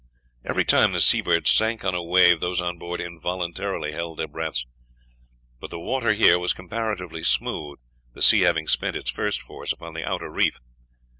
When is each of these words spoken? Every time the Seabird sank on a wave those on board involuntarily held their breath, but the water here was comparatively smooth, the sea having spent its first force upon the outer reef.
Every 0.43 0.65
time 0.65 0.93
the 0.93 0.99
Seabird 0.99 1.47
sank 1.47 1.85
on 1.85 1.93
a 1.93 2.01
wave 2.01 2.39
those 2.39 2.59
on 2.59 2.79
board 2.79 2.99
involuntarily 2.99 3.91
held 3.91 4.17
their 4.17 4.27
breath, 4.27 4.63
but 5.59 5.69
the 5.69 5.77
water 5.77 6.13
here 6.13 6.39
was 6.39 6.53
comparatively 6.53 7.21
smooth, 7.23 7.77
the 8.15 8.23
sea 8.23 8.41
having 8.41 8.67
spent 8.67 8.95
its 8.95 9.11
first 9.11 9.43
force 9.43 9.71
upon 9.71 9.93
the 9.93 10.03
outer 10.03 10.31
reef. 10.31 10.59